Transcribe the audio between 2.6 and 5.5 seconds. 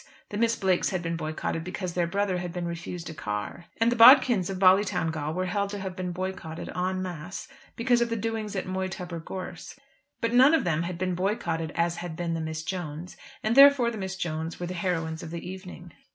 refused a car. And the Bodkins of Ballytowngal were